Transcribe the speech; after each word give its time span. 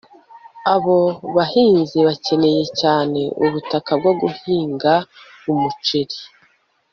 Abo 0.73 0.97
bahinzi 1.35 1.97
bakeneye 2.07 2.63
cyane 2.79 3.21
ubutaka 3.45 3.91
bwo 3.99 4.11
guhinga 4.21 4.93
umuceri 5.51 6.17